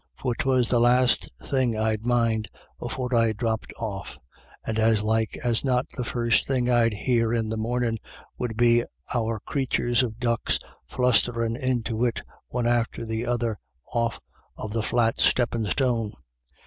[0.17, 2.49] For 'twas the last thing I'd mind
[2.81, 4.17] afore I dropped off,
[4.65, 7.99] and as like as not the first thing I'd hear in the mornin'
[8.39, 8.83] would be
[9.13, 13.59] our crathurs of ducks flustherin' into it one after the other
[13.93, 14.19] off
[14.57, 16.13] of the flat steppin' stone.